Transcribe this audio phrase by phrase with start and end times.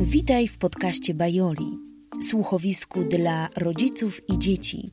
[0.00, 1.78] Witaj w podcaście Bajoli,
[2.22, 4.90] słuchowisku dla rodziców i dzieci,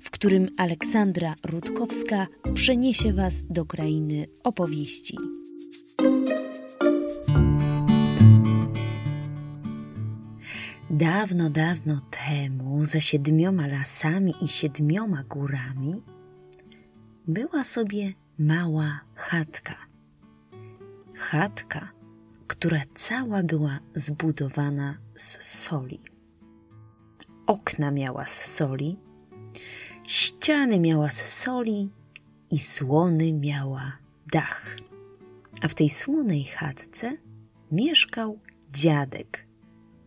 [0.00, 5.16] w którym Aleksandra Rutkowska przeniesie Was do krainy opowieści.
[10.90, 16.02] Dawno, dawno temu, za siedmioma lasami i siedmioma górami,
[17.28, 19.76] była sobie mała chatka.
[21.14, 21.95] Chatka,
[22.46, 26.00] która cała była zbudowana z soli.
[27.46, 28.98] Okna miała z soli,
[30.06, 31.90] ściany miała z soli
[32.50, 33.92] i słony miała
[34.32, 34.76] dach.
[35.62, 37.16] A w tej słonej chatce
[37.72, 38.38] mieszkał
[38.72, 39.46] dziadek.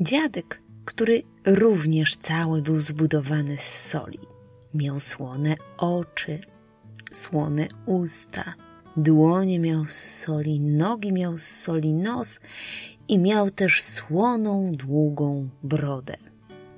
[0.00, 4.18] Dziadek, który również cały był zbudowany z soli.
[4.74, 6.40] Miał słone oczy,
[7.12, 8.54] słone usta,
[8.96, 12.40] dłonie miał z soli, nogi miał z soli, nos
[13.08, 16.16] i miał też słoną, długą brodę.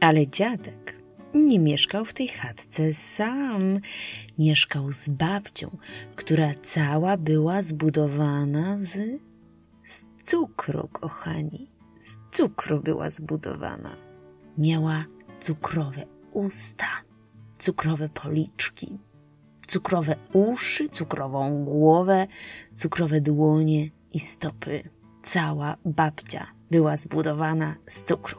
[0.00, 1.00] Ale dziadek
[1.34, 3.80] nie mieszkał w tej chatce sam.
[4.38, 5.76] Mieszkał z babcią,
[6.16, 9.20] która cała była zbudowana z,
[9.84, 11.70] z cukru, kochani.
[11.98, 13.96] Z cukru była zbudowana.
[14.58, 15.04] Miała
[15.40, 16.86] cukrowe usta,
[17.58, 18.98] cukrowe policzki,
[19.70, 22.26] cukrowe uszy, cukrową głowę,
[22.74, 24.90] cukrowe dłonie i stopy.
[25.22, 28.38] Cała babcia była zbudowana z cukru.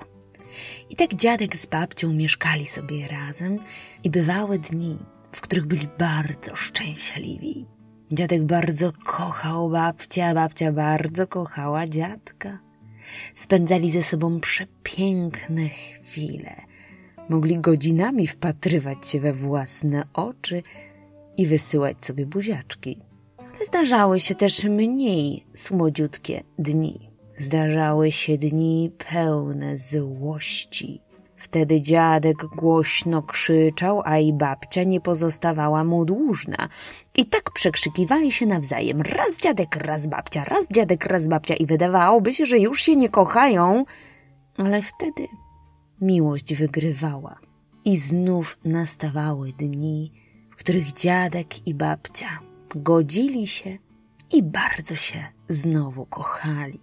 [0.89, 3.59] I tak dziadek z babcią mieszkali sobie razem
[4.03, 4.97] i bywały dni,
[5.31, 7.65] w których byli bardzo szczęśliwi.
[8.13, 12.59] Dziadek bardzo kochał babcię, a babcia bardzo kochała dziadka.
[13.35, 16.55] Spędzali ze sobą przepiękne chwile.
[17.29, 20.63] Mogli godzinami wpatrywać się we własne oczy
[21.37, 22.99] i wysyłać sobie buziaczki.
[23.37, 27.11] Ale zdarzały się też mniej słodziutkie dni.
[27.37, 31.01] Zdarzały się dni pełne złości.
[31.41, 36.69] Wtedy dziadek głośno krzyczał, a i babcia nie pozostawała mu dłużna.
[37.17, 39.01] I tak przekrzykiwali się nawzajem.
[39.01, 43.09] Raz dziadek, raz babcia, raz dziadek, raz babcia i wydawałoby się, że już się nie
[43.09, 43.85] kochają.
[44.57, 45.27] Ale wtedy
[46.01, 47.39] miłość wygrywała.
[47.85, 50.11] I znów nastawały dni,
[50.61, 52.39] których dziadek i babcia
[52.75, 53.77] godzili się
[54.31, 56.79] i bardzo się znowu kochali.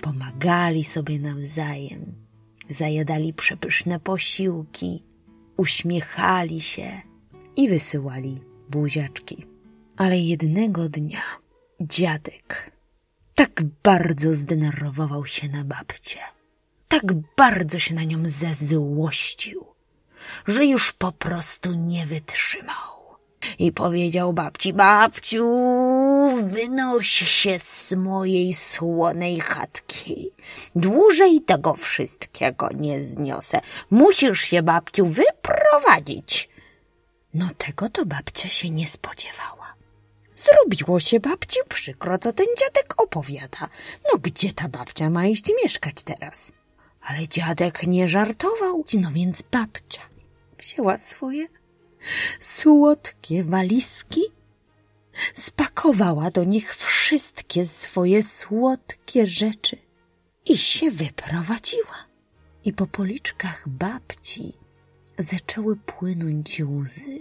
[0.00, 2.14] Pomagali sobie nawzajem,
[2.68, 5.02] zajadali przepyszne posiłki,
[5.56, 7.02] uśmiechali się
[7.56, 8.38] i wysyłali
[8.70, 9.46] buziaczki.
[9.96, 11.22] Ale jednego dnia
[11.80, 12.72] dziadek
[13.34, 16.20] tak bardzo zdenerwował się na babcię,
[16.88, 17.04] tak
[17.36, 19.64] bardzo się na nią zezłościł,
[20.46, 22.93] że już po prostu nie wytrzymał
[23.58, 25.46] i powiedział babci, babciu,
[26.42, 30.30] wynoś się z mojej słonej chatki.
[30.76, 33.60] Dłużej tego wszystkiego nie zniosę.
[33.90, 36.48] Musisz się, babciu, wyprowadzić.
[37.34, 39.74] No tego to babcia się nie spodziewała.
[40.34, 43.68] Zrobiło się babci przykro, co ten dziadek opowiada.
[44.12, 46.52] No gdzie ta babcia ma iść mieszkać teraz?
[47.02, 50.02] Ale dziadek nie żartował, no więc babcia
[50.58, 51.46] wzięła swoje
[52.40, 54.20] słodkie walizki,
[55.34, 59.76] spakowała do nich wszystkie swoje słodkie rzeczy
[60.44, 61.96] i się wyprowadziła.
[62.64, 64.52] I po policzkach babci
[65.18, 67.18] zaczęły płynąć łzy,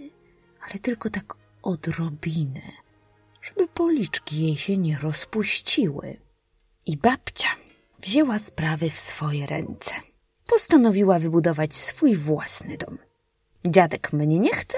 [0.61, 2.61] ale tylko tak odrobinę,
[3.41, 6.17] żeby policzki jej się nie rozpuściły.
[6.85, 7.47] I babcia
[7.99, 9.91] wzięła sprawy w swoje ręce.
[10.47, 12.97] Postanowiła wybudować swój własny dom.
[13.65, 14.77] Dziadek mnie nie chce,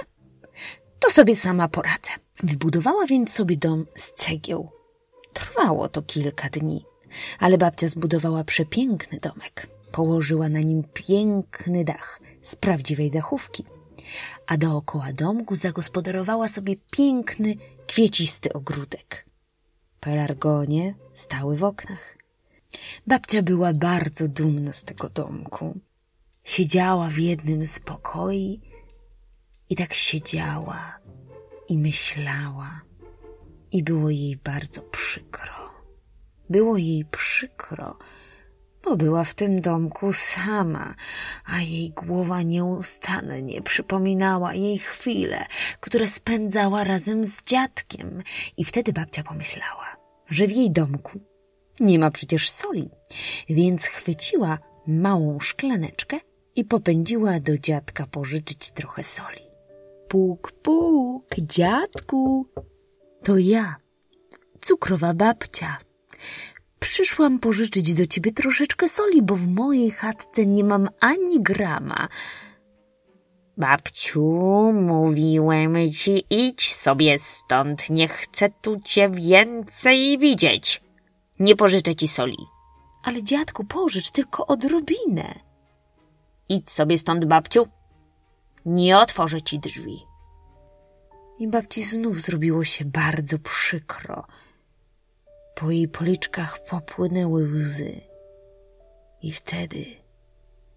[1.00, 2.12] to sobie sama poradzę.
[2.44, 4.70] Wybudowała więc sobie dom z cegieł.
[5.34, 6.86] Trwało to kilka dni,
[7.40, 9.68] ale babcia zbudowała przepiękny domek.
[9.92, 13.66] Położyła na nim piękny dach z prawdziwej dachówki,
[14.48, 17.56] a dookoła domku zagospodarowała sobie piękny,
[17.88, 19.26] kwiecisty ogródek.
[20.00, 22.18] Pelargonie stały w oknach.
[23.08, 25.80] Babcia była bardzo dumna z tego domku.
[26.44, 28.62] Siedziała w jednym z pokoi
[29.70, 31.00] i tak siedziała
[31.68, 32.82] i myślała,
[33.72, 35.54] i było jej bardzo przykro.
[36.50, 37.98] Było jej przykro,
[38.84, 40.96] bo była w tym domku sama,
[41.46, 45.46] a jej głowa nieustannie przypominała jej chwile,
[45.80, 48.24] które spędzała razem z dziadkiem.
[48.58, 49.98] I wtedy babcia pomyślała,
[50.30, 51.20] że w jej domku
[51.80, 52.90] nie ma przecież soli,
[53.50, 56.20] więc chwyciła małą szklaneczkę
[56.56, 59.45] i popędziła do dziadka pożyczyć trochę soli.
[60.16, 62.48] Puk, puk, dziadku.
[63.24, 63.76] To ja,
[64.62, 65.78] cukrowa babcia.
[66.80, 72.08] przyszłam pożyczyć do ciebie troszeczkę soli, bo w mojej chatce nie mam ani grama.
[73.58, 74.24] Babciu,
[74.74, 80.82] mówiłem ci, idź sobie stąd, nie chcę tu cię więcej widzieć.
[81.40, 82.38] Nie pożyczę ci soli.
[83.04, 85.40] Ale dziadku, pożycz tylko odrobinę.
[86.50, 87.68] Idź sobie stąd, babciu.
[88.66, 90.06] Nie otworzę ci drzwi.
[91.40, 94.28] I babci znów zrobiło się bardzo przykro.
[95.56, 98.02] Po jej policzkach popłynęły łzy.
[99.22, 99.86] I wtedy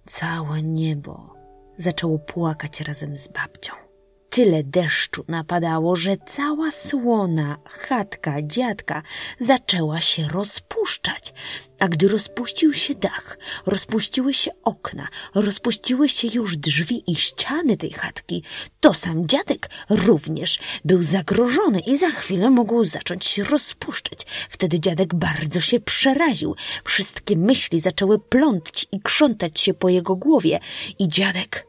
[0.07, 1.35] całe niebo
[1.77, 3.88] zaczęło płakać razem z babcią.
[4.31, 9.03] Tyle deszczu napadało, że cała słona chatka dziadka
[9.41, 11.35] zaczęła się rozpuszczać.
[11.79, 17.91] A gdy rozpuścił się dach, rozpuściły się okna, rozpuściły się już drzwi i ściany tej
[17.91, 18.43] chatki,
[18.81, 24.27] to sam dziadek również był zagrożony i za chwilę mógł zacząć się rozpuszczać.
[24.51, 26.55] Wtedy dziadek bardzo się przeraził.
[26.85, 30.61] Wszystkie myśli zaczęły plątać i krzątać się po jego głowie
[30.99, 31.68] i dziadek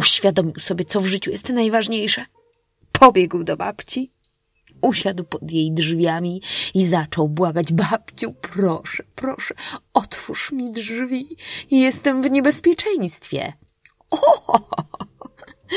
[0.00, 2.24] Uświadomił sobie, co w życiu jest najważniejsze.
[2.92, 4.12] Pobiegł do babci,
[4.80, 6.42] usiadł pod jej drzwiami
[6.74, 9.54] i zaczął błagać babciu, proszę, proszę,
[9.94, 11.36] otwórz mi drzwi,
[11.70, 13.52] jestem w niebezpieczeństwie.
[14.10, 14.68] O,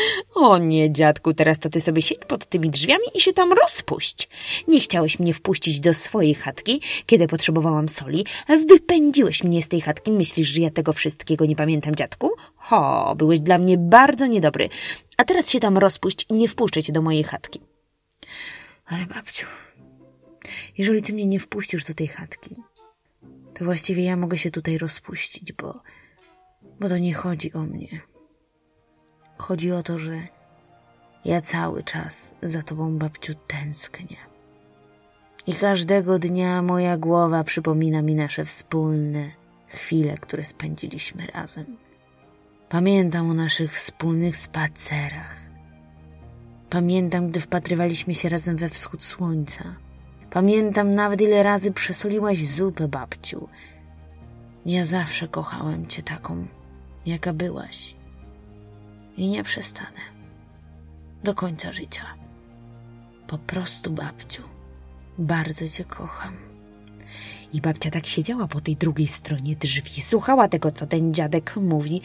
[0.35, 4.29] o nie, dziadku, teraz to ty sobie siedź pod tymi drzwiami i się tam rozpuść.
[4.67, 8.25] Nie chciałeś mnie wpuścić do swojej chatki, kiedy potrzebowałam soli.
[8.69, 10.11] Wypędziłeś mnie z tej chatki.
[10.11, 12.31] Myślisz, że ja tego wszystkiego nie pamiętam, dziadku?
[12.55, 14.69] Ho, byłeś dla mnie bardzo niedobry.
[15.17, 17.61] A teraz się tam rozpuść i nie wpuszczę cię do mojej chatki.
[18.85, 19.47] Ale babciu,
[20.77, 22.55] jeżeli ty mnie nie wpuścisz do tej chatki,
[23.53, 25.81] to właściwie ja mogę się tutaj rozpuścić, bo,
[26.79, 28.12] bo to nie chodzi o mnie.
[29.38, 30.21] Chodzi o to, że
[31.25, 34.18] ja cały czas za tobą, babciu, tęsknię.
[35.47, 39.31] I każdego dnia moja głowa przypomina mi nasze wspólne
[39.68, 41.77] chwile, które spędziliśmy razem.
[42.69, 45.38] Pamiętam o naszych wspólnych spacerach.
[46.69, 49.63] Pamiętam, gdy wpatrywaliśmy się razem we wschód słońca.
[50.29, 53.50] Pamiętam nawet, ile razy przesoliłaś zupę, babciu.
[54.65, 56.47] Ja zawsze kochałem cię taką,
[57.06, 58.02] jaka byłaś
[59.18, 60.00] i nie przestanę.
[61.24, 62.06] Do końca życia.
[63.27, 64.44] Po prostu, babciu,
[65.18, 66.38] bardzo cię kocham.
[67.54, 72.01] I babcia tak siedziała po tej drugiej stronie drzwi, słuchała tego, co ten dziadek mówi.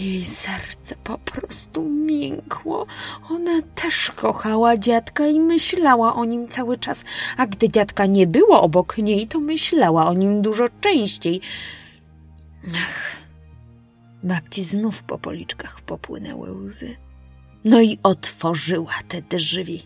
[0.00, 2.86] Jej serce po prostu miękło.
[3.30, 7.04] Ona też kochała dziadka i myślała o nim cały czas,
[7.36, 11.40] a gdy dziadka nie było obok niej, to myślała o nim dużo częściej.
[12.74, 13.23] Ach,
[14.24, 16.96] Babci znów po policzkach popłynęły łzy.
[17.64, 19.82] No i otworzyła te drzwi.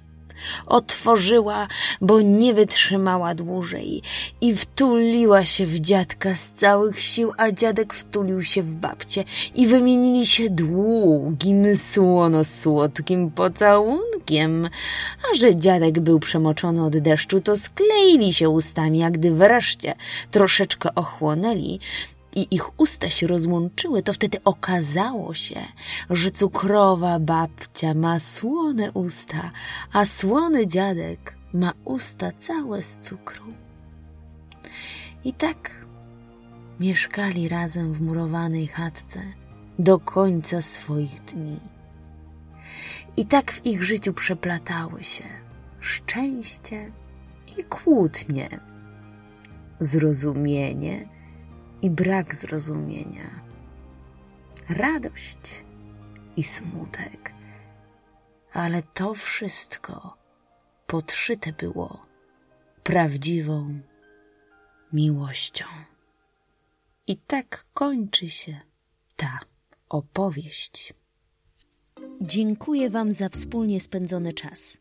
[0.67, 1.69] Otworzyła,
[2.01, 4.03] bo nie wytrzymała dłużej
[4.41, 9.25] i wtuliła się w dziadka z całych sił, a dziadek wtulił się w babcię
[9.55, 14.69] i wymienili się długim, słono-słodkim pocałunkiem.
[15.33, 19.95] A że dziadek był przemoczony od deszczu, to skleili się ustami, a gdy wreszcie
[20.31, 21.81] troszeczkę ochłonęli,
[22.39, 25.61] i ich usta się rozłączyły, to wtedy okazało się,
[26.11, 29.51] że cukrowa babcia ma słone usta,
[29.93, 33.45] a słony dziadek ma usta całe z cukru.
[35.25, 35.87] I tak
[36.81, 39.21] mieszkali razem w murowanej chatce
[39.79, 41.61] do końca swoich dni.
[43.17, 45.25] I tak w ich życiu przeplatały się
[45.81, 46.93] szczęście
[47.57, 48.49] i kłótnie,
[49.79, 51.18] zrozumienie
[51.83, 53.41] i brak zrozumienia,
[54.69, 55.65] radość
[56.37, 57.33] i smutek,
[58.53, 60.17] ale to wszystko
[60.87, 62.07] podszyte było
[62.83, 63.81] prawdziwą
[64.93, 65.65] miłością.
[67.07, 68.61] I tak kończy się
[69.17, 69.39] ta
[69.89, 70.95] opowieść.
[72.21, 74.79] Dziękuję Wam za wspólnie spędzony czas.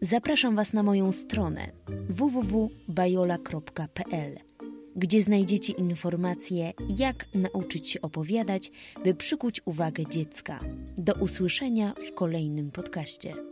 [0.00, 1.72] Zapraszam Was na moją stronę
[2.08, 4.49] www.bajola.pl
[4.96, 8.70] gdzie znajdziecie informacje, jak nauczyć się opowiadać,
[9.04, 10.60] by przykuć uwagę dziecka.
[10.98, 13.49] Do usłyszenia w kolejnym podcaście.